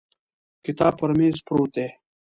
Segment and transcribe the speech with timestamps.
[0.65, 1.87] کتاب پر مېز پروت دی.